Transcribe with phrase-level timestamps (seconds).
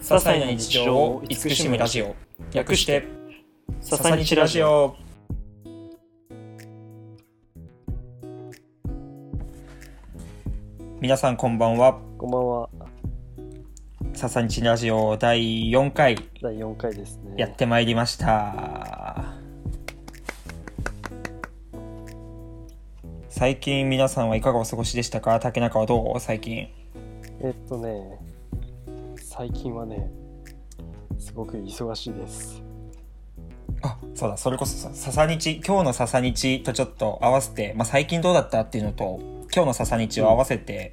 [0.00, 2.16] 些細な日常を慈しむラジオ。
[2.52, 3.04] 略して
[3.80, 4.96] 「ささにちラジオ」
[11.00, 11.98] 皆さんこんばんは。
[12.18, 12.68] こんばんは。
[14.14, 16.16] 「ささにちラジオ」第4回。
[16.42, 17.34] 第4回ですね。
[17.36, 19.34] やってまいりました。
[23.28, 25.38] 最近皆さんはいかがお過ごしでしたか？
[25.40, 26.20] 竹中はどう？
[26.20, 26.68] 最近。
[27.42, 28.18] えっとね、
[29.40, 30.10] 最近はね、
[31.18, 32.62] すごく忙しいです。
[33.80, 39.18] あそうだそれこそさ笹日今日の笹日とちょっと合わせて、まあ、最近どうだったっていうのと
[39.50, 40.92] 今日の笹日を合わせて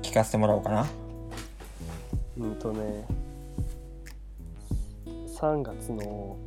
[0.00, 0.86] 聞かせてもらおうかな、
[2.38, 3.06] うんとね、
[5.38, 6.38] 3月の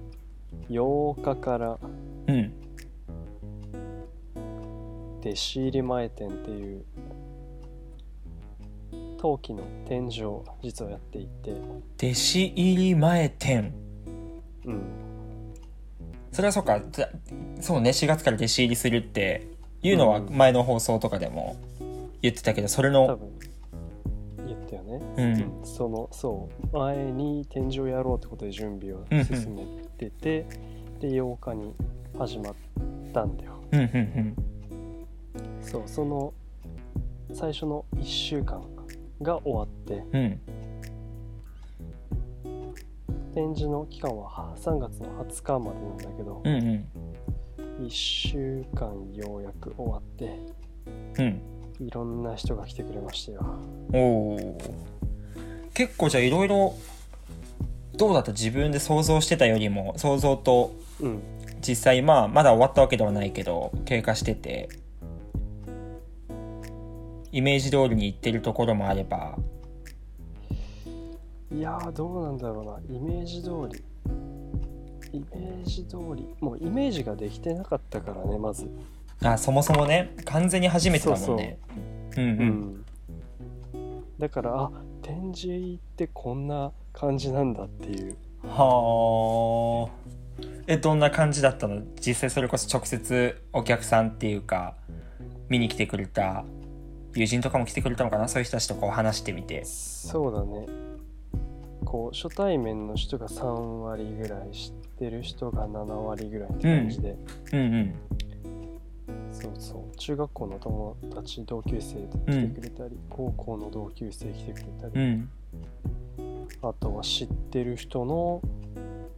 [0.71, 1.77] 8日から
[2.25, 2.51] うん。
[5.21, 6.83] 弟子入り前展っていう
[9.25, 11.51] 陶器の展示を実はやっていて、
[11.97, 13.73] 弟子入り前展。
[14.65, 14.81] うん、
[16.31, 16.79] それはそうか。
[16.91, 17.09] ざ
[17.59, 17.89] そうね。
[17.89, 19.47] 4月から弟子入りするって
[19.81, 20.37] いうのはうん。
[20.37, 21.55] 前の放送とかでも
[22.21, 23.31] 言ってたけどそれ多の分
[24.45, 25.01] 言ったよね。
[25.17, 25.65] うん。
[25.65, 26.77] そのそう。
[26.77, 29.65] 前に展示をやろうってことで準備を進め
[29.97, 30.45] てて、
[30.99, 31.73] で8日に
[32.19, 32.55] 始まっ
[33.11, 33.53] たんだよ。
[33.71, 34.35] うんうん
[35.63, 35.83] そう。
[35.87, 36.31] その
[37.33, 38.61] 最初の1週間
[39.21, 40.21] が終わってうん。
[40.21, 40.41] うん
[43.35, 47.85] 展示の期間は3月の20日までなんだけど、うんうん。
[47.85, 50.39] 1週間ようやく終わって
[51.21, 51.41] うん。
[51.85, 53.45] いろんな人が来てくれましたよ。
[53.93, 54.57] おお
[55.73, 56.75] 結構じゃあいろいろ
[57.97, 61.21] どうだった自分で想像してたよりも想像とうん。
[61.61, 64.69] 実際まあまだ終わったわけではないけど経過してて
[67.35, 69.37] イメージ通りにいってるところもあれば。
[71.51, 72.79] いやーどうなんだろうな。
[72.97, 73.83] イメージ通り。
[75.11, 76.33] イメージ通り。
[76.39, 78.69] もうイメージができてなかったからねまず。
[79.21, 81.59] あそもそもね完全に初めてだもんね。
[82.15, 82.25] うんう。
[82.25, 82.31] うん
[82.77, 82.85] ん。
[84.17, 84.71] だからあ
[85.01, 88.15] 展示ってこんな感じなんだっていう。
[88.43, 89.91] はあ
[90.67, 91.81] えどんな感じだったの？
[91.99, 94.75] 実際それこそ直接お客さんっていうか
[95.49, 96.45] 見に来てくれた
[97.15, 98.27] 友人とかも来てくれたのかな？
[98.27, 99.63] そういう人たちとこう話してみて。
[99.65, 100.67] そうだね。
[101.85, 107.15] こう初対面の人が3割ぐらい知ってる人が7割ぐらいって感じで、
[107.53, 107.59] うん。
[107.59, 107.95] うん
[109.31, 109.95] そうそう。
[109.97, 115.29] 中学校の友達同級生で来てくれたり、高校の同級生来てくれたり、うん。
[116.61, 118.41] あとは知ってる人の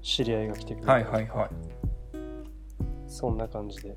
[0.01, 1.49] 知り合いが来てくれたはり、いはいはい。
[3.07, 3.95] そんな感じで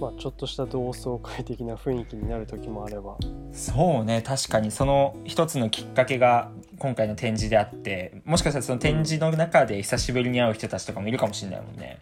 [0.00, 3.16] まあちょっとした同窓会的な雰囲気になる時もあれば。
[3.52, 4.70] そうね確かに。
[4.70, 11.98] その一つのきっかけが今回の展示であってもしかしたらその展示の中で久しぶりに会う人たちとかもいるかもしれないもんね。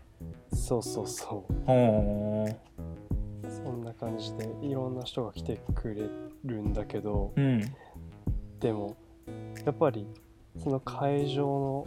[0.54, 1.54] そうそうそう。
[1.66, 2.54] ほー
[3.50, 6.08] そんな感じでいろんな人が来てくれ
[6.44, 7.60] るんだけどうん。
[8.60, 8.97] でも
[9.66, 10.06] やっぱり
[10.62, 11.87] その会場の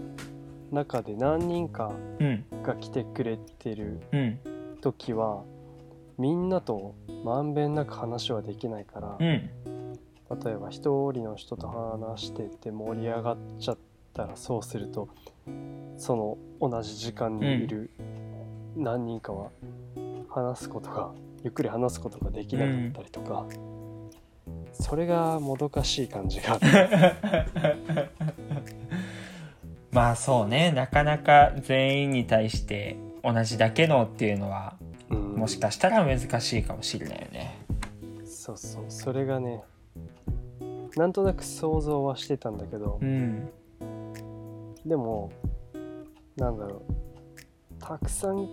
[0.72, 2.44] 中で何人かうん。
[2.64, 4.40] が来てくれてるうん。
[4.82, 5.44] 時は
[6.22, 6.94] みんなと
[7.26, 9.50] まんべんなく話はできないから、うん。
[10.44, 13.78] 例えば一人の人と話してて盛り上がっちゃっ
[14.14, 15.09] たらそうすると
[15.98, 17.90] その同じ時間にいる
[18.78, 19.50] 何人かは
[20.30, 21.12] 話すことが
[21.44, 23.46] ゆっくり話すことができなかったりとか、
[24.72, 26.59] それがもどかしい感じが
[29.92, 30.72] まあそうね。
[30.72, 34.81] なかなか全員に対して同じだけのっていうのはうん
[35.36, 37.58] もしかしたら難しいかもしれないよね。
[38.25, 39.64] そうそうそれがね
[40.96, 43.50] なんとなく想像はしてたんだけどうん
[44.86, 45.31] でも
[46.38, 46.94] なんだろう
[47.80, 48.47] たくさん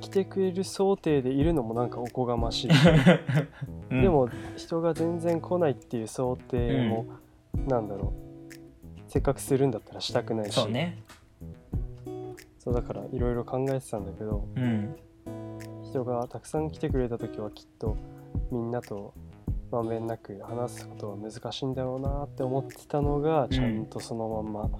[0.00, 2.70] 来てくれる想定でいるのもなんかおこがましい。
[3.90, 4.02] うん。
[4.02, 7.06] でも人が全然来ないっていう想定も、
[7.66, 10.54] なんだろうせっかくするんだったらしたくないし。
[10.54, 11.02] そうね。
[12.60, 14.96] そうだからいろいろ考えてたんだけどうん
[15.92, 17.98] 人がたくさん来てくれた時はきっと
[18.50, 19.12] みんなと
[19.70, 24.70] まんべんなく話すことは難しいんだろうなって思ってたのがちゃんとそのまんま、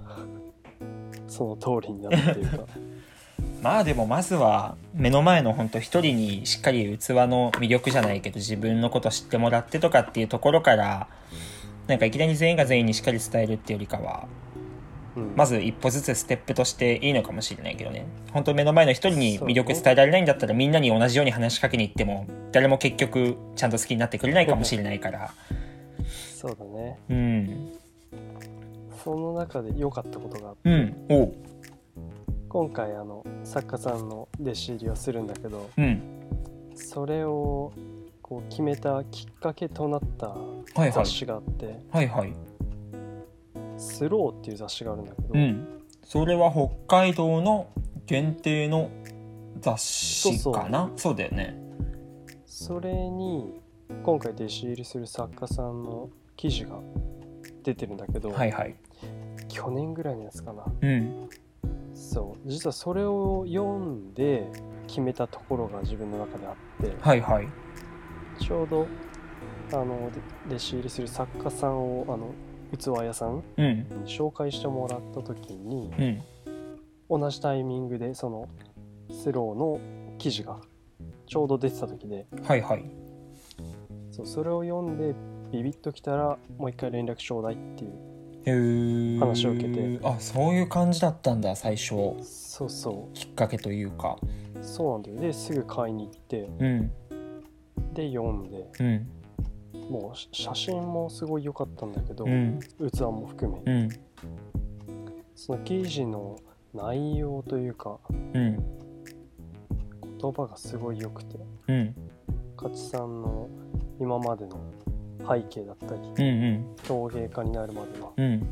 [1.29, 2.65] その通りになるっていうか。
[3.61, 11.09] まあでもまずは目の前の本当一人にしっかり器の魅力じゃないけど自分のこと知ってもらってとかっていうところから
[11.87, 14.52] なんかいきなり全員が全員にしっかり伝えるっていうよりかはうん
[15.37, 18.07] まず一歩ずつステップとしていいのかもしれないけどね。
[18.33, 25.33] 本当目の前の一人に魅力伝えられないんだったらみんなに同じように話しかけに行っても誰も結局ちゃんと好きになってくれないかもしれないから。
[26.37, 26.99] そうだね。
[27.11, 27.73] うん。
[29.05, 30.71] その中で良かったことがあって。
[30.71, 31.07] うん。
[31.09, 31.25] お。
[31.25, 31.35] う
[32.49, 36.03] 今回あの作家さんの弟子入りをするんだけどうん。
[36.75, 37.73] それを
[38.21, 40.93] こう決めたきっかけとなったはいはい。
[40.93, 41.79] 雑誌があって。
[41.91, 42.33] はいはい
[43.77, 45.83] 「スロー」っていう雑誌があるんだけど、うん。
[46.05, 47.69] それは北海道の
[48.07, 48.91] 限定の
[49.61, 50.91] 雑誌かな？
[50.97, 51.57] そうだよね。
[52.45, 53.61] それに
[54.03, 56.79] 今回弟子入りする作家さんの記事が
[57.63, 58.75] 出てるんだけど、はいはい。
[59.49, 60.65] 去年ぐらいのやつかな。
[60.81, 61.29] うん。
[61.95, 62.49] そう。
[62.49, 64.51] 実はそれを読んで
[64.87, 66.55] 決めたところが自分の中であっ
[66.85, 67.49] てはいはい。
[68.41, 68.87] ちょうど
[69.73, 72.31] あので弟子入りする作家さんをあの
[72.77, 73.43] 器屋さん？
[73.57, 73.79] うん。
[73.79, 77.21] に紹介してもらった時にうん。
[77.21, 78.49] 同じタイミングでその
[79.11, 79.81] スローの
[80.19, 80.61] 記事が
[81.27, 82.27] ちょうど出てた時で。
[82.43, 82.85] はいはい。
[84.11, 85.15] そうそれを読んで
[85.51, 87.93] ビビッときたらもう一回連絡ちょうだいっていう。
[88.45, 89.19] へー。
[89.19, 90.01] 話を受けて。
[90.03, 91.95] あそういう感じだったんだ最初。
[92.23, 94.17] そうそきっかけというか。
[94.23, 95.21] うそうなんだよ。
[95.21, 96.49] ですぐ買いに行って。
[96.59, 96.91] うん。
[97.93, 98.71] で読んで。
[98.81, 99.09] うん
[99.73, 102.61] もうし写真もすごい良かったんだけど、うん。
[102.93, 103.89] 器も含めうん。
[105.35, 106.39] その記事の
[106.75, 108.57] 内容というかうん。
[110.21, 111.39] 言葉がすごい良くて
[111.69, 111.95] うん。
[112.57, 113.49] 勝さんの
[114.01, 114.61] 今までの
[115.21, 116.77] 背景だったりうんうん。
[116.87, 118.47] 陶芸家になるまでのうん。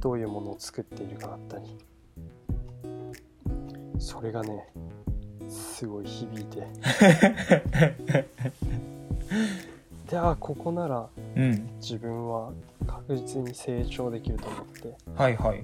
[0.00, 1.64] どういうものを作っているかだったり
[3.98, 4.66] それがね
[5.48, 6.66] すごい響いて
[10.10, 11.70] であここならうん。
[11.80, 12.50] 自分は
[12.84, 14.96] 確実に成長できると思って。
[15.14, 15.62] はいはい。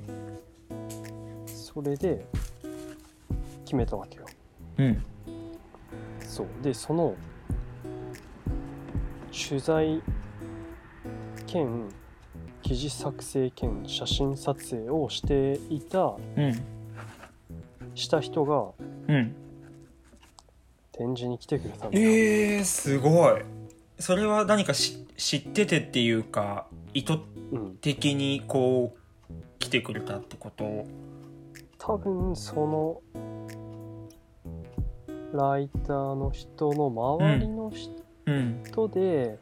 [1.49, 2.25] それで
[3.65, 4.27] 決めたわけよ。
[4.79, 5.03] うん。
[6.21, 6.47] そう。
[6.63, 7.17] でその
[9.33, 10.01] 取材
[11.49, 11.89] 兼
[12.63, 16.63] 記事作成兼写真撮影をしていたうん。
[17.97, 18.71] した人が
[19.09, 19.35] うん。
[20.93, 23.43] 展示に来てくれたんだよ、えー、すごい
[23.99, 27.19] それは何かし知っててっていうか意図
[27.53, 28.97] うん、的にこ
[29.31, 30.85] う来てくれたってこと？
[31.79, 33.01] 多分その
[35.33, 37.73] ライターの人の周りの
[38.27, 39.39] うん人で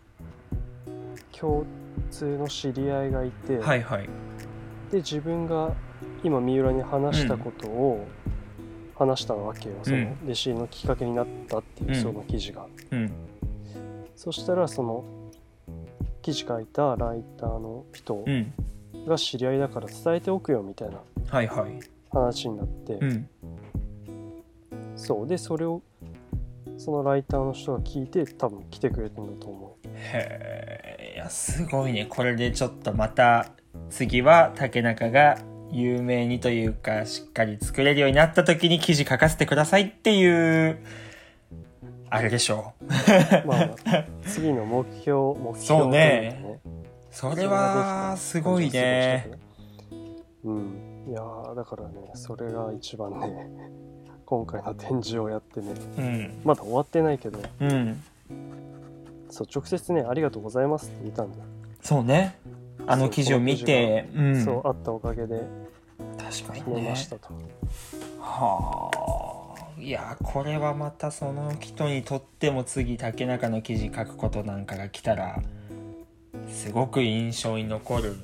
[1.33, 1.65] 共
[2.11, 4.09] 通の知り合いがいて、はいはい。
[4.91, 5.73] で自分が
[6.23, 8.07] 今三浦に話したことを
[8.95, 12.03] 話したわけよ、その弟子のきっかけになったっていううん。
[12.03, 13.13] その記事が、うん
[14.17, 15.05] そしたらその
[16.23, 18.53] 記事書いたライターの人うん。
[19.07, 20.99] が知り合いだから伝えておくよみたいな
[22.11, 23.29] 話になって、うん。
[24.97, 25.27] そう。
[25.27, 25.83] でそれを
[26.79, 32.07] そのライターの人が聞いて多分来てくれたんだと思へえいやすごいね。
[32.09, 33.51] これでちょっとまた
[33.91, 35.39] 次は竹中が
[35.71, 40.79] 有名にというかしっかり作れるようになった時に記事書かせてくださいっていう
[42.15, 42.73] あれでしょ。
[42.81, 42.89] う う
[43.45, 46.41] まあ次の目標目標そうね。
[46.41, 46.61] というか
[47.11, 49.29] それはすごいね。
[50.45, 51.07] うん。
[51.09, 53.49] いやーだからねそれが一番ね
[54.27, 55.75] 今回の展示をやってね。
[55.99, 56.41] うん。
[56.45, 57.41] まだ終わってないけど。
[57.61, 58.01] うん。
[59.29, 61.39] そう直接ね「ありがとうございます」って言ったんだ。
[61.39, 61.45] よ、
[61.83, 62.39] そうね。
[62.87, 64.45] あの記事を見てうん。
[64.45, 65.43] そうあったおかげで。
[66.17, 66.91] 確かにね。
[66.91, 67.29] ましたと、
[68.21, 69.14] はあ
[69.85, 75.43] いやこれはまたその人にとっても次竹中の記事書くことなんかが来たら
[76.49, 78.17] すごく印象に残る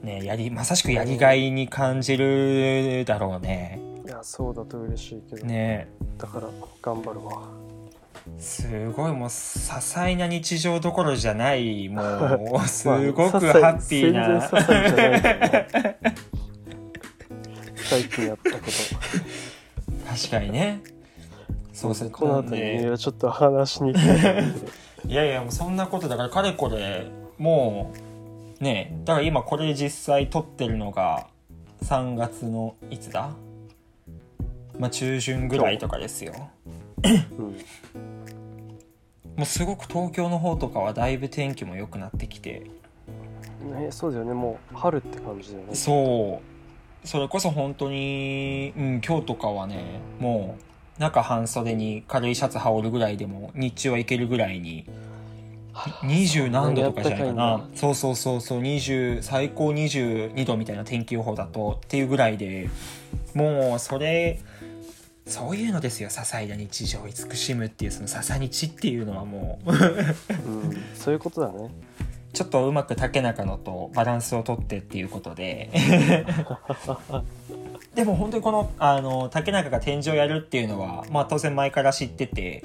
[0.00, 3.78] ねやりまさしくやりがいに感じるだろうね。
[4.06, 5.86] いやそうだと嬉しいけど、ね。
[6.16, 6.48] だから
[6.80, 7.42] 頑張るわ。
[8.38, 14.40] すごいもう些細な日常どころじゃないもうす まあごくハッピーな、
[17.88, 19.05] 最近やったこと
[20.16, 20.82] 確かにね。
[21.72, 24.00] そうそうこの後にねねちょっと話しにくい
[25.10, 27.06] いやいやもうそんなことだからかれこれ
[27.36, 27.92] も
[28.58, 31.26] うねだから今これ実際撮ってるのが
[31.84, 33.30] 3月のいつだ？
[34.78, 36.32] まあ中旬ぐらいとかですよ。
[37.04, 37.12] うん。
[39.36, 42.70] もうすごく東京の方とかはだいぶ天気も良くなってきて。
[43.62, 44.32] ね、そうだよね。
[44.32, 45.74] もう春って感じだよね。
[45.74, 46.55] そう
[47.06, 50.58] それこそ本当に、うん、今日とかはねも
[50.98, 54.86] う中半袖に軽いシャツ羽織るぐらいでも日中はいけるぐらいに
[55.74, 57.68] 20何度とかじゃないかな。
[57.74, 58.60] そうそうそうそう。
[58.62, 62.70] 20最高22度みたいな天気予報だとっていうぐらいで
[63.34, 64.40] もうそれ
[65.26, 66.08] そういうのですよ。
[66.08, 69.70] 些細な日常を慈しむっていうその笹日っていうのはもう。
[69.70, 71.70] うん、そういうことだね
[72.36, 75.70] ちょっとうまく竹中のとバランスをとってっていうことで。
[77.94, 82.62] でも本当にこのあの竹中が展示をやるっていうのは、まあ、当然前から知ってて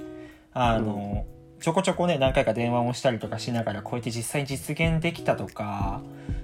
[0.54, 1.24] あの、
[1.62, 6.02] ちょこちょこね何回か電話をしたりとかしながらこうやって実際に実現できたとか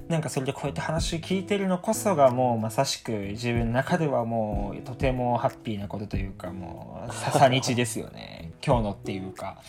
[0.08, 8.54] なんかそれでこうやって話聞いてるのこそがもうまさしく自分の中ではもうとてもハッピーなことというかもうさ日ですよね。
[8.66, 9.62] 今日のっていうか。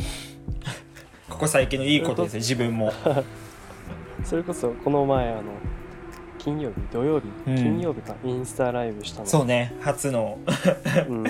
[1.28, 2.90] ここ最近のいいことですよ自分も
[4.24, 5.42] それこそこの前あの
[6.38, 7.56] 金曜日土曜日、うん。
[7.56, 9.26] 金曜日かインスタライブしたの。
[9.26, 10.38] そうね初の。
[11.08, 11.24] うん、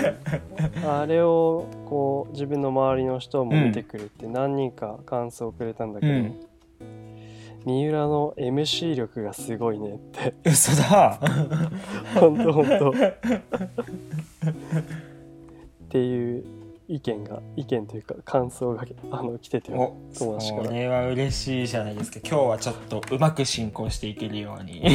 [0.87, 6.41] あれをこう自分の周りの人も見てくれて何人か感想をくれたんだけど、うん。
[7.65, 10.35] 三浦の MC 力がすごいねって。
[10.45, 11.19] 嘘だ。
[12.15, 12.91] 本当本当。
[12.91, 12.95] っ
[15.89, 16.45] ていう
[16.89, 20.65] 意見が意見というか感想があの来ててお友達から。
[20.65, 22.19] それは嬉しいじゃないですか。
[22.21, 24.83] 今日はちょっとうまく進行していけるように。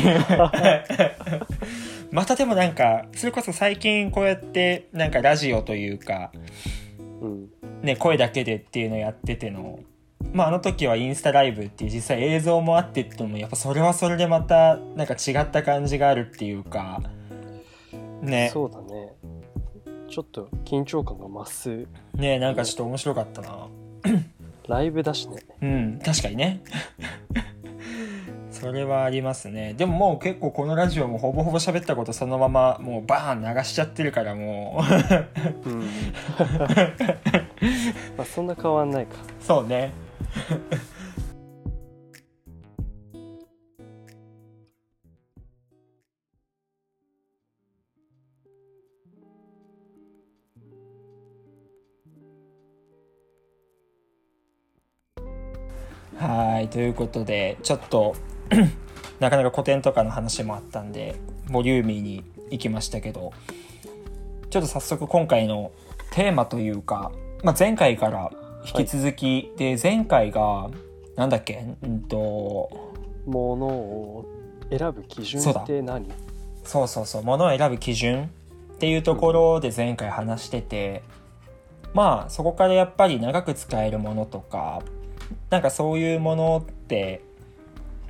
[2.12, 6.32] またでもなんかそれこそ最近こうやってなんかラジオというか
[7.22, 7.50] うん。
[7.84, 9.80] ね声だけでっていうのやってての
[10.34, 17.04] まああの時はインスタライブっていう実際映像もあってってのもやっぱそれはそれでまたなんか違った感じがあるっていうか
[18.22, 18.50] ね。
[18.52, 19.14] そうだね
[20.14, 21.88] ちょっと緊張感が増す。
[22.14, 23.68] ねなんかちょっと面白かったな。
[24.68, 25.44] ライブだしね。
[25.60, 26.62] うん確かにね。
[28.52, 29.74] それはありますね。
[29.74, 34.84] でももう結構このラジオもほぼほぼ喋ったことそのままもうバーン流しちゃってるからも
[35.66, 35.70] う。
[35.70, 35.80] うん。
[38.16, 39.16] まあそんな変わんないか。
[39.40, 39.94] そうね
[56.18, 58.16] はいということでちょっと
[59.20, 61.16] なかなか古典とかの話もあったんで
[61.50, 63.34] ボリューミーにいきましたけど
[64.50, 65.72] ちょっと早速今回の
[66.12, 67.12] テーマというか、
[67.44, 68.32] まあ、前回から
[68.66, 70.70] 引き続き、で前回が
[71.16, 72.70] なんだっけうんと
[73.26, 74.26] ものを
[74.70, 75.62] 選ぶ基準そうだ。
[75.62, 76.08] って何？
[76.64, 78.30] そうそうそう物を選ぶ基準
[78.76, 81.04] っていうところで前回話してて、
[81.94, 84.82] まあそこからやっぱり長く使えるものとか
[85.50, 87.22] なんかそういうものって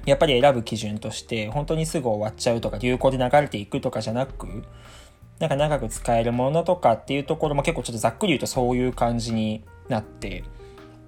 [0.06, 4.64] やっぱり選ぶ基準として本当にすぐ終わっちゃうとか流行で流れていくとかじゃなく
[5.40, 10.44] なんか長く使えるものとかっていうところも結構ちょっとざっくり言うとそういう感じになって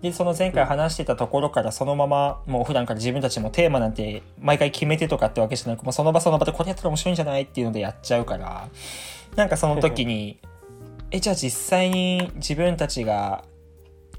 [0.02, 8.70] でその前回話してたところからそのままもう普段から自分たちもテーマなんて毎回決めてとかってわけじゃなくもうその場その場でこれやったら面白いんじゃないっていうのでやっちゃうから
[9.36, 10.40] なんかその時に
[11.12, 13.44] えじゃあ実際に自分たちが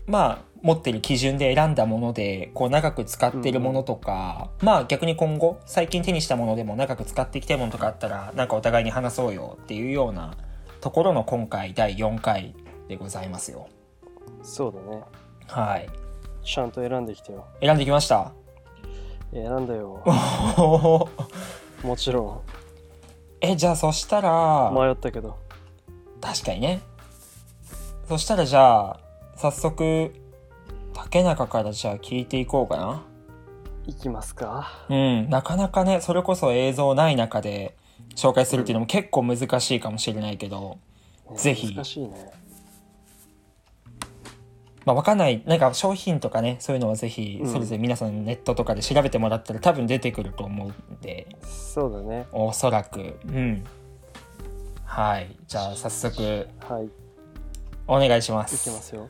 [0.06, 10.34] まあ持ってる基準で選んだものでこう長く使ってるものとか、まあ逆に今後最近手にしたものでも長く使っていきたいものとかあったらなんかお互いに話そうよっていうような
[10.80, 12.54] ところの今回第4回
[12.88, 13.68] でございますよ。
[14.42, 15.02] そうだね。
[15.48, 15.88] はい。
[16.44, 17.46] ちゃんと選んできてよ。
[17.60, 18.32] 選んできました？
[19.32, 20.02] 選んだよ。
[21.82, 22.42] もちろ
[23.40, 25.36] えじゃあそしたらん迷ったけど。
[26.20, 26.80] 確かにね。
[28.08, 29.00] そしたらじゃあ
[29.36, 30.12] 早速
[30.94, 33.02] 竹中からじゃあ聞いていこうかな。
[33.86, 34.86] いきますか。
[34.88, 37.76] うんなかなかねそれこそ映像ない中で
[38.14, 40.78] 紹介するっていうのも結構難しいかもしれないけど、
[41.30, 41.74] ねぜひ。
[41.74, 42.32] 難しいね。
[44.86, 47.52] まあ、わかんないなんか商品とかねそういうのはぜひうん。
[47.52, 51.26] それぞれ皆さんネットとかで調べてもらったら多分出てくると思うんで。
[51.42, 52.26] そうだね。
[52.32, 53.18] おそらく。
[53.26, 53.64] うん。
[54.84, 55.36] はい。
[55.46, 56.88] じゃあ早速はい
[57.88, 59.08] お願いしまいきすますよ。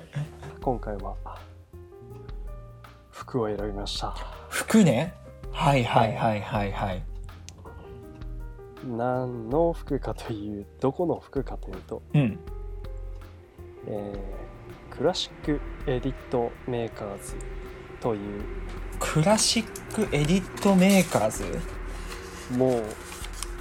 [0.62, 1.14] 今回は
[3.10, 4.14] 服を選びました。
[4.48, 5.14] 服ね？
[5.52, 7.02] はいはいはいはいはい。
[8.84, 12.38] 何の服かというどこの服かというと、うん。
[13.88, 14.46] えー
[14.88, 17.34] クラシックエディットメーカーズ
[18.00, 18.42] という
[18.98, 21.44] クラシックエディットメーカーズ？
[22.56, 22.82] もう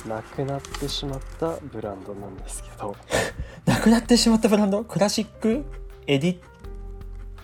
[0.07, 2.95] なくなってしまったブランドなんですけど。
[3.65, 4.83] なくなってしまったブランド？
[4.83, 5.65] クラシック？
[6.07, 6.39] エディッ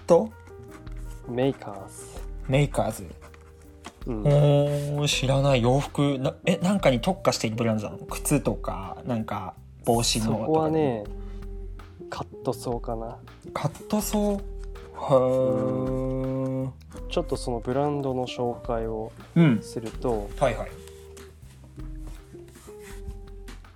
[0.06, 0.30] ト？
[1.28, 3.08] メーカーズ、メーカーズ。
[4.06, 4.28] うん。
[4.28, 5.62] おー知らない。
[5.62, 6.20] 洋服。
[6.20, 8.06] なえなんかに特化しているブランドなの？
[8.06, 11.04] 靴とかなんか帽子のそとかこはね
[12.10, 13.18] カットソーかな。
[13.54, 14.40] カットソー？
[14.40, 16.72] へー。
[17.10, 19.62] ちょっとそのブランドの紹介をうん。
[19.62, 20.72] するとはいはい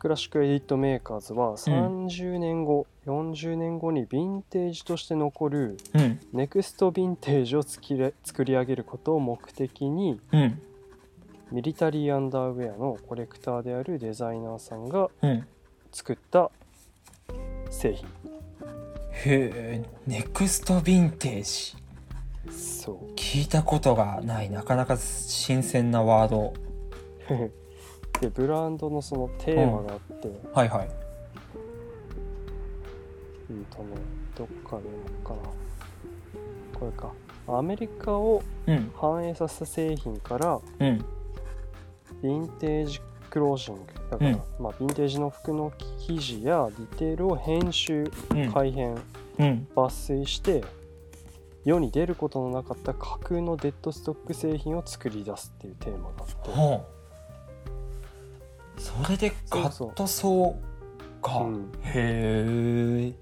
[0.06, 6.20] クラシックエディットメーカーズは30年後、40年後にヴィンテージとして残るうん。
[6.32, 10.62] ネクストヴィンテージを作り上げることを目的にうん。
[11.52, 15.48] ミリタリーアンダーウェアのコレクターであるデザイナーさんがうん。
[15.92, 16.52] 作った
[17.72, 18.08] 製品。
[19.26, 21.44] へえネクストヴィンテー
[22.52, 22.54] ジ。
[22.54, 23.16] そう。
[23.16, 26.54] 聞いたことがないなかなか新鮮なワード
[28.22, 30.90] でブランドのそのテーマがあって、はいはい。
[33.50, 33.86] うんとね
[34.36, 37.12] どっかで読もうかなこれか。
[37.48, 38.92] アメリカをうん。
[38.96, 40.88] 反映させた製品からうん。
[40.88, 43.82] ヴィンテージクロージング。
[44.10, 44.42] だから、うん。
[44.60, 45.72] まあ、ヴィンテージの服の
[46.08, 48.52] 生地やディテールを編集うん。
[48.52, 48.96] 改変
[49.40, 49.68] うん。
[49.76, 50.64] 抜粋して
[51.66, 56.95] 世に出ることのなかった架空のデッドストック製品を作り出すっていうテーマがあって
[58.78, 61.40] それでカットソーか。
[61.40, 61.72] うん。
[61.84, 63.14] へえ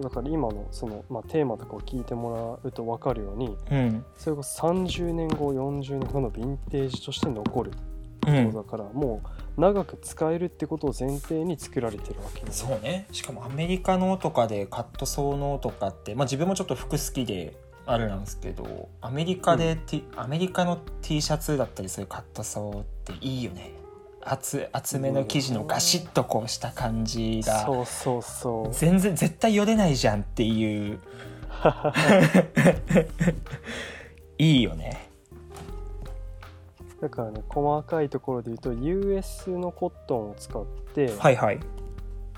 [0.00, 4.04] だから今のその、まあ、テーマとかを聞いてもらうと分かるようにうん。
[4.16, 7.72] それこそ30年後40年後のヴィンテージとして残る
[8.26, 8.52] うん。
[8.52, 9.22] だからも
[9.56, 12.46] う長く使えるってことを前提に作られてるわけよ。
[12.50, 13.08] そうね。
[13.10, 17.56] しかもアメリカのとかでカットソーのとかって、まあ、自分もちょっと服好きで
[17.88, 23.72] あれなんですけどアメリカで、T アメリカの T シャツだったりそういうカットソーっていいよね
[24.30, 27.64] 厚厚めの生地のガシッとこうした感じが。
[27.64, 28.74] そうそうそう。
[28.74, 31.00] 全然絶対よれないじゃんっていう。
[34.38, 35.08] いいよね。
[37.00, 41.60] だからね細かいところで言うと US のコットンを使って、はいはい。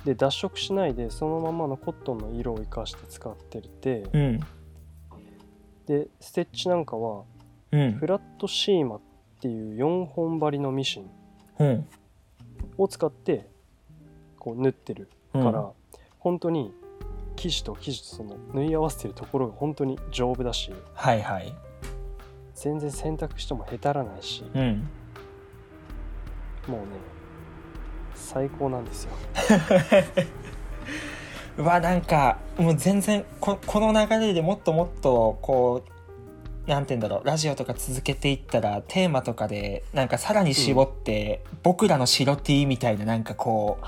[0.04, 4.04] で脱色しないでそのままのコットンの色を生かして使ってて。
[4.12, 4.40] うん。
[5.87, 7.25] でステッチなんかは
[7.73, 7.92] うん。
[7.94, 9.00] フラットシーマっ
[9.40, 11.02] ていう4本針のミシン。
[11.04, 11.20] うん
[12.79, 13.49] を使って
[14.38, 15.45] こう縫ってるうん。
[15.45, 15.71] から、
[16.19, 16.73] 本当に
[17.37, 21.52] 生地と生地とその縫い合わせてるところが本当に丈夫だしはいはい。
[22.54, 24.89] 全然洗濯してもへたらないしうん。
[26.69, 26.87] もうね
[28.15, 29.11] 最高なんですよ。
[31.58, 35.91] うわなんかもう全然ここの流れでもっともっとこう
[36.66, 43.86] なんて言うんだろうラジオとか続けていったらテーマとかでなんかさらに絞って、僕らの白 T みたいななんかこう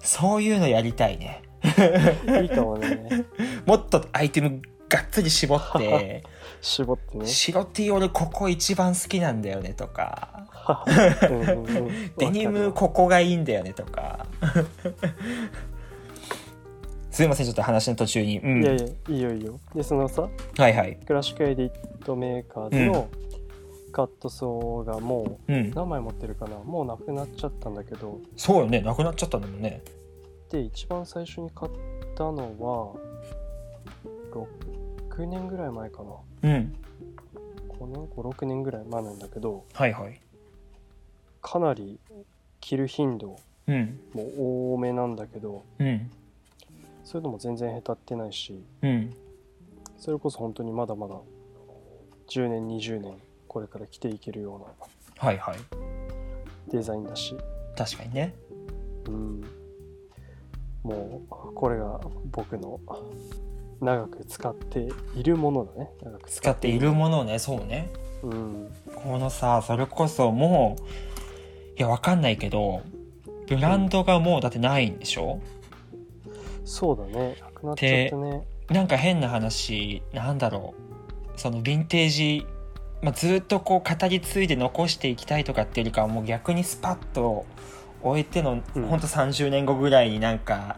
[0.06, 1.42] そういうのやりたいね。
[2.42, 3.24] いいかもね。
[3.66, 6.22] もっとアイテムがっつり絞って
[6.60, 7.26] 絞ってね。
[7.26, 10.46] 白 T 俺ここ一番好きなんだよねとか。
[11.26, 12.12] うんうんうん。
[12.16, 14.26] デニムここがいいんだよねとか
[17.18, 19.58] すいませんちょっと話の途中に、うん、いやいやいいよいいよ。
[19.74, 21.00] でそのさはいはい。
[21.04, 23.08] クラシックエディットメーカーズの
[23.90, 25.66] カットソーがもうん。
[25.66, 26.58] う何枚持ってるかな？
[26.58, 28.20] もうなくなっちゃったんだけど。
[28.36, 28.82] そうよね。
[28.82, 29.82] なくなっちゃったんだもんね。
[30.48, 31.72] で一番最初に買っ
[32.14, 32.94] たのは
[35.16, 36.50] 6年ぐらい前かな。
[36.50, 36.72] うん。
[37.80, 40.20] 5年56年ぐらい前なんだけどはいはい。
[41.42, 41.98] かなり
[42.60, 43.98] 着る頻度うん。
[44.14, 46.08] も多めなんだけどうん
[47.08, 49.14] それでも全然へたってないしうん。
[49.96, 51.14] それこそ本当にまだまだ
[52.28, 53.14] 10年20年
[53.46, 54.66] これから着ていけるような
[55.16, 55.56] はいはい。
[56.70, 57.34] デザインだし。
[57.74, 58.34] 確かにね。
[59.06, 59.42] うん。
[60.82, 61.98] もうこれが
[62.30, 62.78] 僕の
[63.80, 65.90] 長く使っているものだね。
[66.02, 67.38] 長く使っているものをね。
[67.38, 67.88] そうね。
[68.22, 72.82] うんこのさそれこそもういやわかんないけど
[73.46, 75.40] ブランドがもうだってないんでしょ？
[76.68, 77.36] そうだね。
[77.40, 78.46] なくなっちゃったね。
[78.68, 80.74] なんか変な話なんだろ
[81.34, 81.40] う。
[81.40, 82.46] そのヴィンテージ、
[83.00, 87.46] まあ、ずっとこう語り継いで残していきたいとかっていうよりかはもう逆にスパッと
[88.02, 88.82] 終えての、うん。
[88.84, 90.76] ほんと30年後ぐらいになんか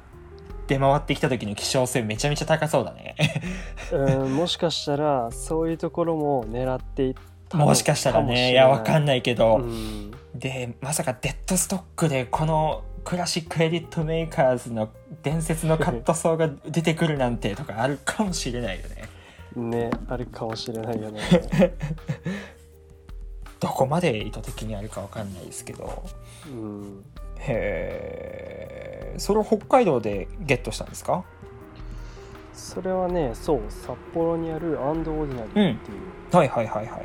[0.69, 3.17] 出回ってきた時の希少性めちゃめちゃ高そうだね。
[3.91, 7.15] うんもしかしたらそういうところも狙っていっ
[7.49, 8.53] たのもしかしたらね。
[8.53, 10.13] いやわかんないけうど、ん。
[10.37, 14.89] でまさかデッドストックでこのクラシックエディットメーカーズの
[15.25, 19.09] 伝説のカットソーが出てくるなんてとかあるかもしれないよね。
[19.57, 21.21] ねあるかもしれないよね。
[23.59, 26.05] どこまで意図的にあるかわかんないですけど。
[26.47, 27.05] うん。
[27.41, 31.25] へえそれを北海道でゲットしたんですか？
[32.55, 37.03] それはねそう札幌にあるアンドオーディナリーっていうはいはいはいはい。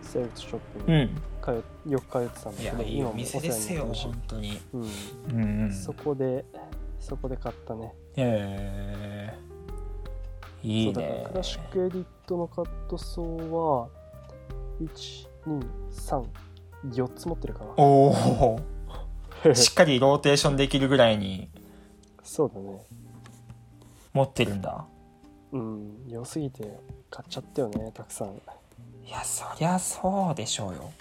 [0.00, 0.98] セレクトショップに。
[0.98, 4.60] うん通っよく通ってたんだけどいお店ですよ本当に。
[4.72, 4.82] うん。
[4.82, 4.84] う
[5.34, 5.72] んうん。
[5.72, 6.44] そこで
[7.00, 7.94] そこで買ったね。
[8.16, 9.38] へえ。
[10.62, 13.88] いいそうだねクラシックエディットのカットソーは
[15.94, 16.24] 123
[16.90, 17.70] 4つ持ってるかな。
[17.76, 18.60] おお
[19.54, 21.50] しっかりローテーションできるぐらいに。
[22.22, 22.84] そうだね。
[24.12, 24.84] 持ってるんだ。
[25.52, 26.04] うん。
[26.08, 26.78] 良すぎて
[27.10, 28.28] 買っちゃったよねたくさん。
[29.08, 30.92] いやそりゃそうでしょうよ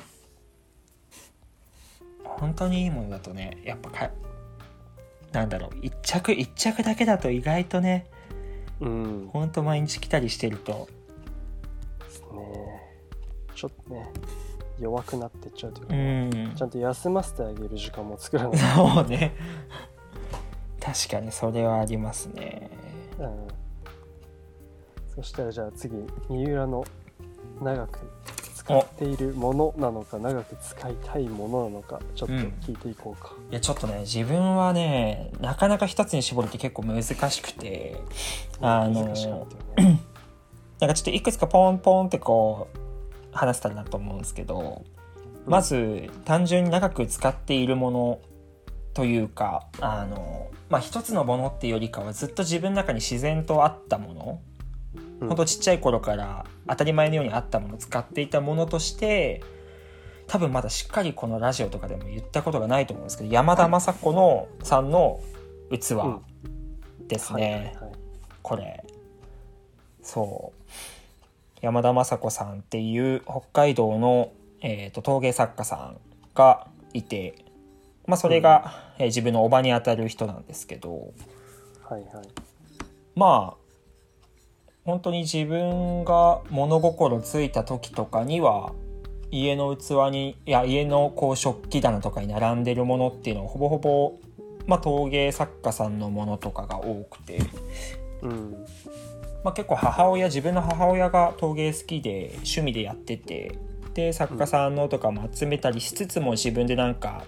[2.40, 4.12] 本当にいいものだとねやっぱか
[5.32, 8.08] なんだろう一着一着だけだと意外とね
[8.80, 9.30] うん。
[9.32, 10.88] ほんと毎日来たりしてると。
[12.34, 12.88] ね。
[13.56, 14.08] ちょっとね
[14.80, 15.98] 弱くなってっちゃうというか、う
[16.54, 16.56] ん。
[16.56, 19.34] ちゃんと休ませてあげる時間も作らないそうね。
[20.80, 22.70] 確かにそれはありますね。
[23.20, 23.48] うん。
[25.16, 25.96] そしたらじゃあ次
[26.30, 26.86] 三浦の
[27.60, 28.00] 長く
[28.68, 38.02] 使っているものなのか長く使いたいものなのかちょっと聞いていこうか、いやちょっとね自分はねなかなか一つに絞るって結構難しくて
[38.60, 40.02] あのね。
[40.80, 44.86] なんかちょっといくつかポンポンってこう話せたらなと思うんですけど
[45.48, 48.20] まず単純に長く使っているもの
[48.94, 54.47] というかあのまあ一つのものっていうよりかはずっと自分の中に自然とあったものうん
[55.20, 55.36] ほん。
[55.36, 59.42] とちっちゃい頃から当たり前のようにあったもの使っていたものとして
[60.28, 65.22] 多分まだしっかりこのラジオとかでも言ったことがないと思うんですけど山田雅子のさんの
[65.72, 66.22] 器うん。
[67.08, 67.92] ですね、はい
[68.42, 68.86] これ。
[70.02, 70.76] そう。
[71.62, 75.98] 山田雅子さんっていう北海道の、えー、と陶芸作家さん
[76.34, 77.44] がいて、
[78.06, 81.14] まあ、それが、えー自分のおばにあたる人なんですけど。
[81.90, 82.28] はいはい。
[83.16, 83.67] まあ
[84.88, 88.72] 本当に自分が物心ついた時とかには
[89.32, 94.18] 家の器にいや家のこう食器棚とかに並んでるものっていうのはほぼほぼ、
[94.66, 97.40] まあ、陶芸作家さんのものとかが多くて。
[98.22, 98.66] うん
[99.44, 103.58] まあ、結構母親自分の母親が陶芸好きで趣味でやってて
[103.94, 107.24] で作家さんのとかも集めたりしつつも自分でなんか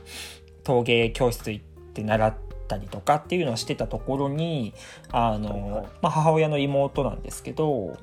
[0.64, 4.74] 陶芸教室行って習ってたりとかっていうのをしてたところに
[5.12, 7.98] あの、まあ、母親の妹なんですけど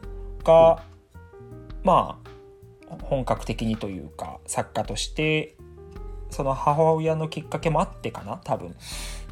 [0.44, 0.83] が、
[1.83, 5.57] まあ本格的にというか作家として
[6.31, 8.76] その母親のきっかけもあってかな多分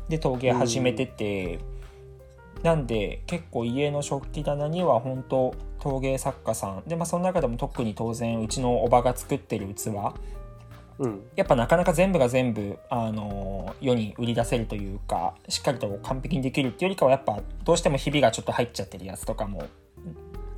[0.09, 1.59] で陶芸始めてて。
[2.63, 9.91] なんで結構家の食器棚には本当陶芸作家さんで、まあ、その中でも特に当然うちのおばが作ってる器
[10.99, 11.23] うん。
[11.37, 19.67] やっぱなかなか全部が全部、あの世に売り出せるというかしっかりと完璧にできるっていうよりかはやっぱどうしてもひびがちょっと入っちゃってるやつとかも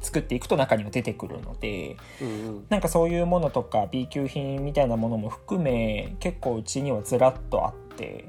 [0.01, 2.66] 作っていくと中には出てくるのでうんうん。
[2.68, 8.29] なんかそういうものとか B 級品みたいなものも含め結構うちにはずらっとあって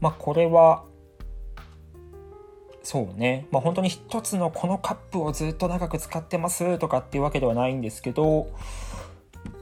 [0.00, 0.84] まあこれは
[2.82, 3.48] そうね。
[3.50, 8.48] まあ本当に一つのこのカップをずっと長く使ってますとかっていうわけではないんですけど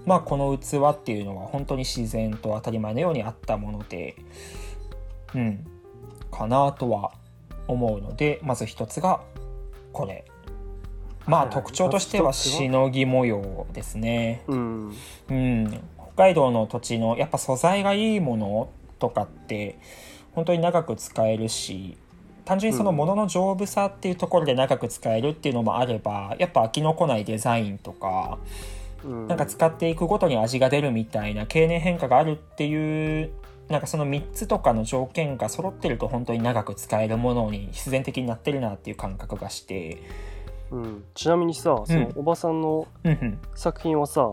[0.06, 4.16] まあこの器っていうのは本当に自然と当たり前のようにあったもので
[5.34, 5.66] うん。
[6.30, 7.12] かなとは
[7.68, 9.20] 思うのでまず一つが
[9.92, 10.24] これ。
[11.26, 14.42] まあはい特徴としてはしのぎ模様ですね。
[14.46, 14.94] うん
[15.30, 15.80] うん。
[15.96, 19.78] 北海道の土地のやっぱ素材がいいものとかって
[20.32, 21.96] 本当に長く使えるし
[22.44, 28.73] 単純にそのものの丈夫さっていうところで長く使えるっていうのもあればやっぱ飽きのこないデザインとかうん
[29.04, 33.30] なんか使っていくごとに味が出るみたいな経年変化があるっていう
[33.68, 40.02] なんかその3つとかの条件が揃ってると本当に長く使えるものに必然的になってるなっていう感覚がして。
[40.70, 41.04] うん。
[41.14, 43.12] ちなみにさそのおばさんのうん。
[43.12, 44.28] うん作品はさ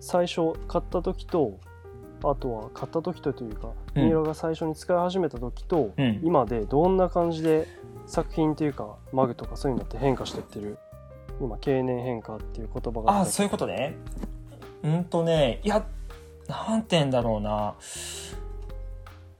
[0.00, 1.58] 最初買った時と
[2.22, 4.02] あとは買った時とというかうん。
[4.04, 6.20] 三浦が最初に使い始めた時と、うん。
[6.22, 7.66] 今でどんな感じで
[8.06, 10.78] 作品というかマグとかそういうのって変化してってる？
[11.40, 13.94] 今経年変化っていう言葉があそういうことね。
[14.82, 15.86] うんとねいや
[16.48, 17.74] なんて言うんだろうな。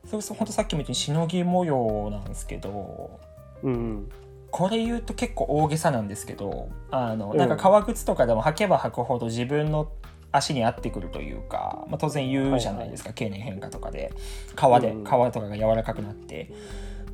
[0.04, 3.18] それこそ本当さっきも言ったようにしのぎ模様なんですけど
[3.62, 4.08] うんうん。
[4.50, 7.38] これ言うと結構大げさなんですけどあのうん。
[7.38, 9.88] なんか革靴とかでも履けば履くほど自分の
[10.32, 14.12] 足に合ってくるというか、まあ、当然言うじゃないですか、経年変化とかで。
[14.54, 15.04] 革でうん。
[15.04, 16.50] 革とかが柔らかくなって。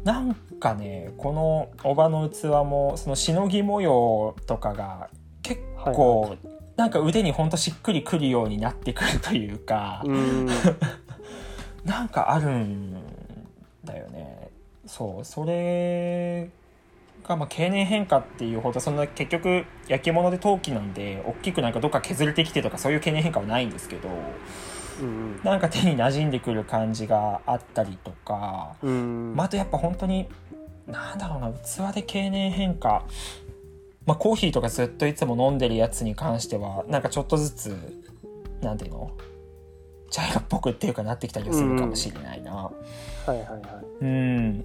[0.05, 5.09] なんかねこのおばの器もそのしのぎ模様とかが
[5.43, 6.37] 結構、
[6.77, 10.47] なんか腕にほんとしっくりくるようになってくるというか、うん。
[11.85, 12.95] なんかあるん
[13.85, 14.51] だよね。
[14.87, 16.51] そうそれ
[17.25, 24.09] がまあ経年変化っていうほどそんな結局焼き物で陶器なんで大きくなんかどっか削れてきてとかそういう経年変化はないんですけど
[25.01, 30.29] うんなんか手に馴染んでくる感じがあったりとか、うんまあ、あとやっぱ本当に
[30.87, 33.05] なんだろうな器で経年変化。
[34.07, 38.03] まあコーヒーとかずっといつも飲んでるやつに関してはなんかちょっとずつ
[38.61, 39.11] なんていうの？
[40.11, 42.53] 茶色っぽくっていうかなってきたりはするかもしれないな。
[42.53, 42.71] は
[43.29, 44.05] いはいはい。
[44.05, 44.65] うん。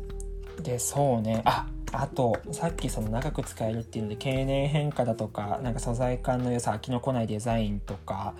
[0.61, 1.41] で、そうね。
[1.45, 8.33] あ、あと、さっきその長く使えるっていうので、経年変化だとか、なんか素材感の良さ、飽きのこないデザインとか、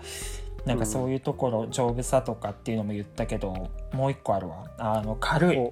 [0.67, 4.65] なんかそういうところ、丈夫さとかっていうのも言ったけど、もう一個あるわ。
[4.77, 5.71] あの、軽い。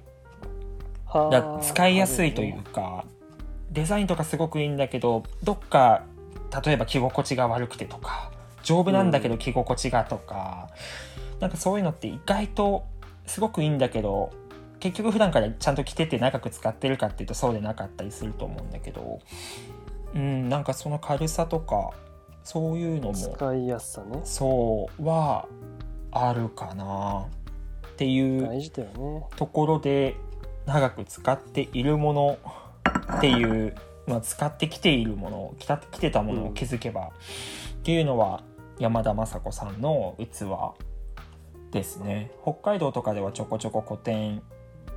[1.30, 3.04] だあ使いやすいというか、
[3.70, 6.04] デザインとかすごくいいんだけど、どっか、
[6.64, 8.30] 例えば着心地が悪くてとか、
[8.62, 10.68] 丈夫なんだけど着心地がとか、
[11.40, 12.84] なんかそういうのって意外と
[13.26, 14.30] すごくいいんだけど、
[14.80, 19.20] 結局普段からちゃんと着てて長く使ってるかっていうとそうでなかったりすると思うんだけど、
[20.14, 21.92] うん、なんかその軽さとか、
[22.46, 24.20] そういうのも、使いやすさね。
[24.22, 25.48] そうは
[26.12, 27.26] あるかな
[27.88, 29.26] っていう大事だよね。
[29.34, 30.14] ところで
[30.64, 32.38] 長く使っているもの
[33.16, 33.74] っていう、
[34.06, 37.10] まあ、使ってきているもの着た着てたものを気づけば、
[37.78, 38.44] っていうのは
[38.78, 40.44] 山田雅子さんの器
[41.72, 42.30] ですね。
[42.44, 44.40] 北海道とかではちょこちょこ個展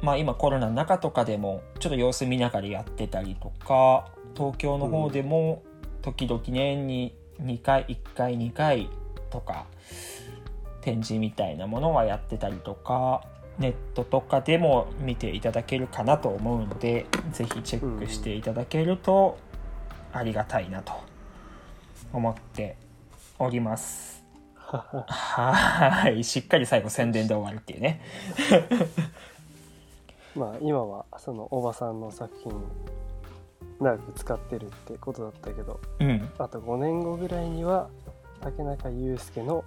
[0.03, 4.05] まあ今コロナの中とかでもちょっと様子見ながらやってたりとか
[4.38, 5.63] 東京の方でも
[6.03, 8.89] 時々年に2回1回2回
[9.30, 9.65] とか
[10.82, 13.23] 展示みたいなものはやってたりとか
[13.58, 19.38] ネットとかでも見ていただけるかなと思うのでぜひチェックしていただけると
[20.13, 20.93] ありがたいなと
[22.13, 22.78] 思って
[23.38, 24.23] おります。
[24.56, 28.02] はいしっかり最後宣伝で終わるっていうね。
[30.36, 32.54] まあ今はそのおばさんの作品
[33.79, 36.29] 長く使ってるってことだったけどうん。
[36.37, 37.89] あと5年後ぐらいには
[38.41, 39.63] 竹中雄介の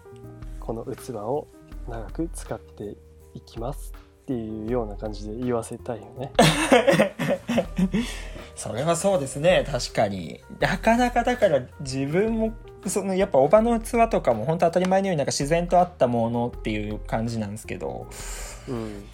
[0.60, 1.48] この器を
[1.88, 2.96] 長く使って
[3.34, 6.32] いきますっていうような感じで言わせたいよね。
[8.54, 9.66] それはそうですね。
[9.68, 10.40] 確かに。
[10.60, 12.52] なかなかだから自分も
[12.86, 18.06] そのやっぱおばの器とかも本当当たり前のようになんか自然とあったものっていう感じなんですけど。
[18.68, 19.04] うん、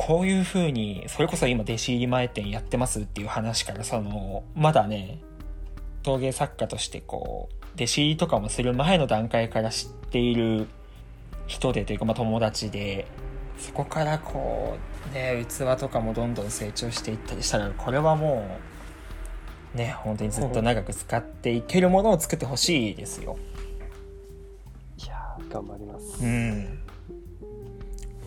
[0.00, 5.20] こういう風にそれこそ今弟子入り前店やってますっていう話からそのまだね
[6.02, 10.68] 陶芸作家としてこう弟子入りとかもする前の段階から知っている
[11.46, 13.06] 人でというか、まあ、友達で
[13.58, 14.78] そこからこ
[15.12, 18.58] うね器とかもどんどん成長していったりしたらこれはも
[19.74, 23.36] うね本当にずっと長く使っていけるものを作ってほしいですよ。
[24.96, 26.24] いやー頑張ります。
[26.24, 26.79] うん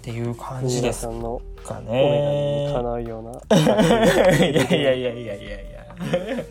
[0.04, 2.70] っていう感じですかね。
[2.74, 3.58] 叶うような。
[3.58, 6.44] いやいやいやいやいやいや。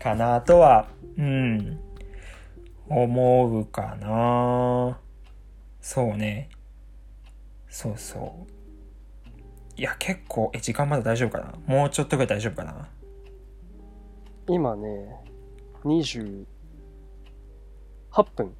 [0.00, 0.86] かなとは、
[1.18, 1.80] うん、
[2.88, 5.00] 思うかな。
[5.80, 6.48] そうね。
[7.68, 8.52] そうそう。
[9.76, 12.88] いや、結構、え、時間まだ大丈夫かなもうちょっとぐらい大丈夫かな
[14.46, 14.88] 今ね
[15.84, 16.46] 28
[18.36, 18.54] 分。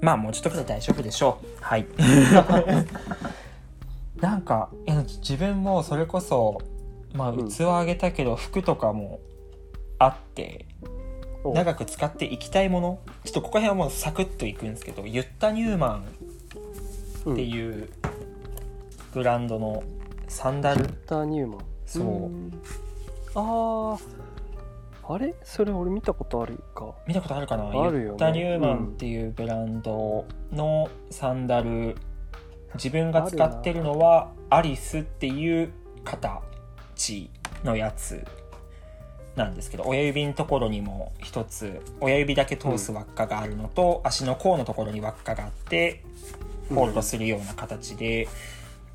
[0.00, 1.46] まあ、もうちょっとぐらい大丈夫でしょう。
[1.60, 1.86] はい。
[4.20, 4.70] なんか、
[5.20, 6.58] 自分もそれこそ、
[7.14, 7.48] まあ、うん。
[7.48, 9.20] 器あげたけど、服とかも
[9.98, 10.66] あって、
[11.44, 12.98] お長く使っていきたいもの？
[13.24, 16.02] ちょっとここら辺はもうサクッといくんですけどユッタ・ニューマ
[17.26, 17.88] ンっていう
[19.14, 19.82] ブランドの
[20.28, 21.58] サンダル、ターニューマン。
[21.86, 22.04] そう。
[22.04, 22.52] うん。
[23.34, 23.98] ああ
[25.08, 25.34] あれ？
[25.42, 26.94] それ俺見たことあるか。
[27.06, 27.68] 見たことあるかな？
[27.68, 27.98] あるよね。
[28.00, 31.96] ユッタ・ニューマンっていうブランドのサンダル。
[32.74, 35.70] 自分が使ってるのはアリスっていう
[36.04, 37.30] 形
[37.64, 38.22] のやつ
[39.34, 46.02] なんですけど親指のところにも一つ親指だけ通す輪っかがあるのと、足の甲のところに輪っかがあって
[46.68, 48.28] ホールドするような形で、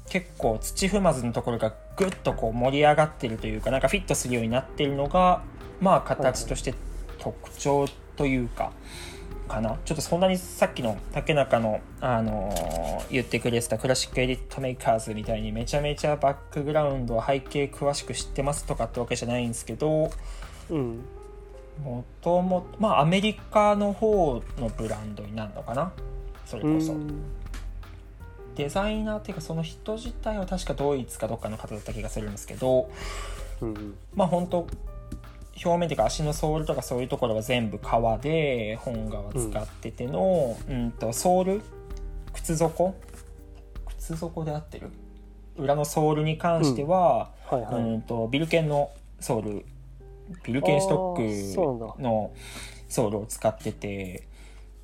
[0.09, 5.41] 結構土踏まずのところがぐっとこう盛り上がってるというかなんかフィットするようになってるのが
[5.81, 6.73] まあ形として
[7.19, 8.71] 特徴というか
[9.51, 20.11] かなちょっとそんなにさっきの竹中の、あのー言ってくれてたクラシックエディットメーカーズみたいにめちゃめちゃバックグラウンド背景詳しく知ってますとかってわけじゃないんですけど
[20.69, 21.01] うん。
[21.83, 25.91] もともとまあアメリカの方のブランドになるのかな
[26.45, 26.93] それこそ。
[26.93, 27.21] うん
[28.55, 32.89] デザイナーっていうかその人自体は確かドイツかどっかの方だった気がするんですけど
[33.61, 34.67] うんまあ本当
[35.55, 41.61] 表面っていうか足のソールとかそういうところは全部革で本革使ってての、うん、とソール？
[42.33, 42.95] 靴底？
[43.87, 44.89] 靴底で合ってる？
[45.57, 47.83] 裏のソールに関しては、はいはい。
[47.83, 49.65] うんとビルケンのソール。
[50.43, 52.31] ビルケンストックの
[52.87, 54.27] ソールを使ってて。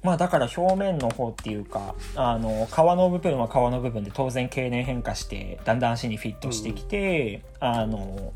[0.04, 8.32] まあだから表面の方っていうかあの皮の部分は皮の部分で当然経年変化してだんだん足にフィットしてきて、あの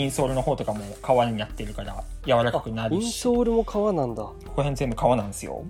[0.00, 3.22] インソールの方とかも皮になってるから柔らかくなインるし。
[3.22, 4.22] こソールも革なんだ。
[4.22, 5.64] こら辺全部皮なんですよ。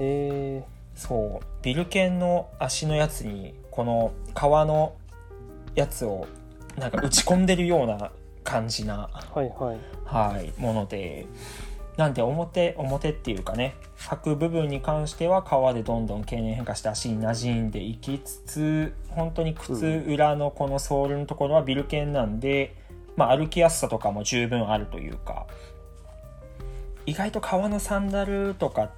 [0.00, 1.46] へへえそう。
[1.62, 4.94] ビル犬の足のやつにこの革の
[5.74, 6.26] やつを
[6.76, 8.10] なんか打ち込んでるような
[8.42, 9.78] 感じな、はいはい。
[10.04, 11.26] はい、もので。
[11.96, 22.74] なんで表表っていうかね履く部分に関しては革でどんどん経年変化して足に馴染んでいきつつ本当に靴裏のこのソールのところはビル犬なんで、
[23.16, 25.46] まあ、歩きやすさとかも十分あるというか。
[27.06, 28.90] 意外と革のサンダルとかっ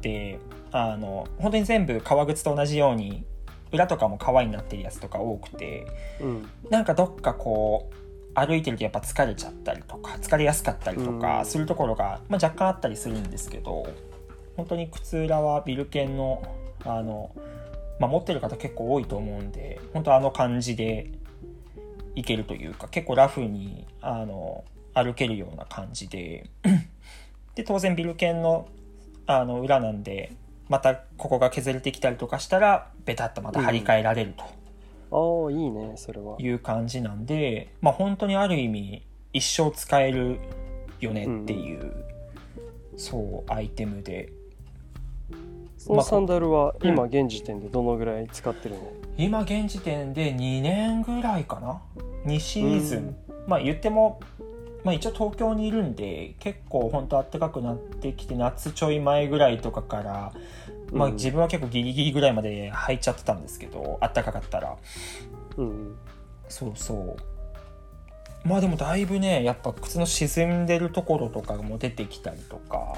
[0.00, 0.38] て
[0.72, 3.24] あの本当に全部革靴と同じように
[3.72, 5.86] 裏とかも革になってるやつとか多くて
[6.20, 6.48] うん。
[6.70, 7.94] なんかどっかこう
[8.34, 11.20] 歩いてるとやっぱ疲れちゃったりとか疲れやすかったりとうん。
[11.20, 13.86] かするところが、まあ、若干あったりするんですけど
[14.56, 16.42] 本当に靴裏はビル犬の
[16.84, 17.30] あの、
[17.98, 21.10] まあ、持ってる方結構多いと思うんで本当あの感じで
[22.14, 26.50] いけるというか結構ラフにあの歩けるような感じで。
[27.56, 28.68] で当然ビル犬の
[29.26, 30.32] あの裏なんで
[30.68, 34.44] またここが削れてきたりとかしたらベタッとまた張り替えられると。
[35.12, 36.36] ああいいねそれは。
[36.38, 40.38] いう感じなんで、まあ本当にある意味一生使える
[41.00, 41.92] よねっていう、
[42.96, 44.32] そうアイテムで。
[45.76, 46.88] そのサンダルはうん。
[46.88, 51.82] 今現時点でどのぐらい使ってるの、今現時点で2年ぐらいかな
[52.24, 54.20] ？2シーズン、まあ言っても、
[54.84, 60.32] まあ、一応東京にいるんで結構本当暖かくなってきて夏ちょい前ぐらいとかから、
[60.90, 64.76] まあ、うん自分は結構ギリギリぐらいまで履いちゃってたんですけど暖かかったら。
[65.56, 65.96] うん。
[66.48, 68.48] そうそう。
[68.48, 72.94] まあでもだいぶねやっぱ靴の沈んでるところとかも出てきたりとか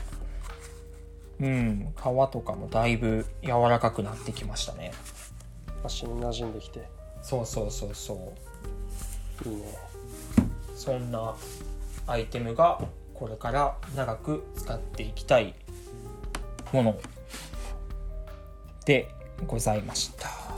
[1.41, 1.93] うん。
[1.97, 4.93] 皮とかもだいぶ柔らかくなってきましたね
[5.85, 6.83] 足に馴染んできて。
[7.23, 8.33] そうそうそうそ
[9.45, 9.49] う。
[9.49, 9.63] いいね。
[10.75, 11.35] そんな
[12.07, 12.81] アイテムが
[13.15, 15.55] これから長く使っていきたい
[16.73, 16.99] もの
[18.85, 19.09] で
[19.47, 20.52] ございました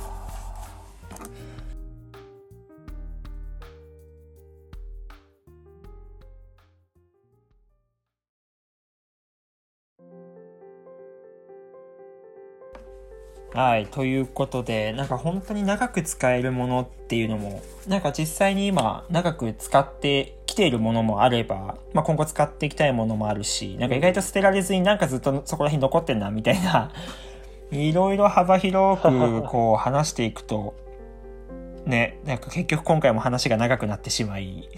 [13.55, 26.91] はいということでなんか本当に長く使えるものっていうのもなんか実際に今長く使ってきているものもあれば、まあ、今後使っていきたいものもあるしなんか意外と捨てられずになんかずっとそこら辺残ってんなみたいな
[27.71, 30.75] いろいろ幅広くこう話していくと
[31.87, 34.69] ねなんか結局今回も話が長くなってしまい。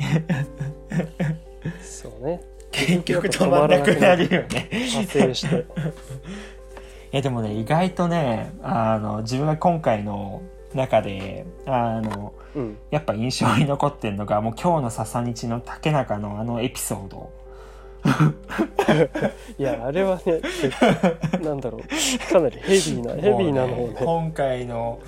[1.81, 2.41] そうね。
[2.71, 4.69] 結局止まらなくなるよね。
[4.71, 5.57] 派生して。
[5.57, 5.65] い
[7.17, 10.43] やでもね意外とねあの自分が今回の
[10.75, 12.79] 中であのうん。
[12.91, 17.31] やっぱ印象に残ってるのがもう今日の笹日の竹中のあのエピソード。
[19.59, 20.41] いやあれはね
[21.31, 22.33] け なんだろう。
[22.33, 23.97] かなりヘビーなヘビーなのね。
[23.99, 25.01] 今回の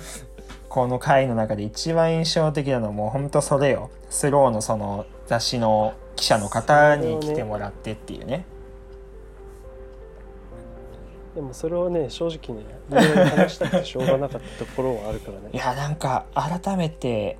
[0.67, 3.89] この回の中で一番印象的なのはもうほんとそれよ。
[4.09, 8.45] スローのその雑誌の記者の方に来てもらってっていうね
[11.39, 15.49] でもそれをね正直ねいろいろ話したくてしょうがなかったところはあるからね。
[15.53, 17.37] いやなんか改めて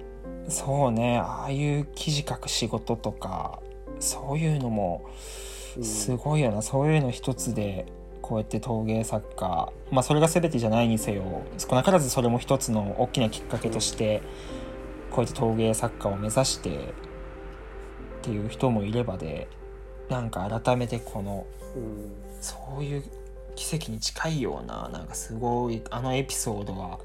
[0.48, 3.60] そうねああいう記事書く仕事とか
[4.00, 5.04] そういうのも
[5.76, 5.84] うん。
[5.84, 7.88] すごいよな、そういうの一つで
[8.22, 14.22] こうやって陶芸作家まあそれが全てじゃないにせよ少なからずそれも一つの大きなきっかけとして
[15.12, 16.82] こうやって陶芸作家を目指してっ
[18.22, 19.50] ていう人もいればで
[20.08, 22.30] なんか改めてこのうん。
[22.42, 23.04] そういう
[23.60, 27.00] 奇跡に近いようななんかすごいあのエピソードは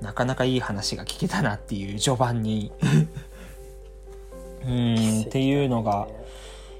[0.00, 2.72] なかなかいい話が聞けたなっていう序盤に。
[4.64, 6.06] うんっていうのが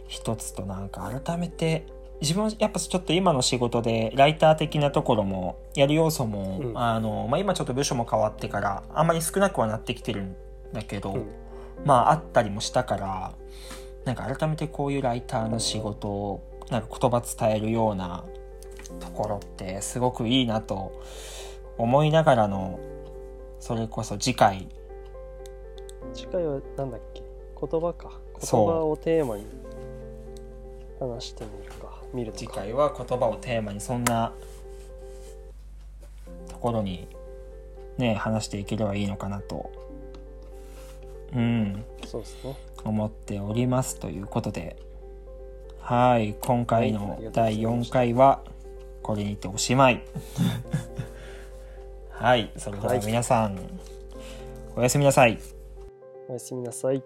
[0.06, 1.84] 一つとなんか改めて
[2.20, 6.78] 自分はやっぱちょっと今の仕事でライター的なところもやる要素も、うん。
[6.78, 10.36] あのまあ、今ちょっと部署も変わってからあんまり少なくはなってきてるん
[10.72, 11.26] だけど、うん。
[11.84, 13.32] まああったりもしたから
[14.04, 18.24] なんか改めてこういうライターの仕事をなんか言葉伝えるような
[19.00, 20.92] ところってすごくいいなと
[21.78, 22.78] 思いながらの
[23.60, 24.68] それこそ次回。
[26.14, 27.22] 次回はなんだっけ？
[27.60, 28.10] 言葉か。
[28.40, 29.44] 言葉をテーマに
[30.98, 32.02] 話してみるか。
[32.12, 34.32] 見る次回は言葉をテーマにそんな
[36.48, 37.08] ところに
[37.98, 39.70] ね話していければいいのかなと。
[41.34, 41.84] うん。
[42.04, 42.56] そうですね。
[42.84, 44.76] 思っておりますということで。
[45.80, 46.34] はい。
[46.40, 47.90] 今回の第いました。
[47.90, 48.40] 4回は
[49.02, 50.02] これにておしまい。
[52.10, 53.58] はいそれでは皆さん、
[54.76, 55.38] おやすみなさい。
[56.28, 57.02] おやすみなさい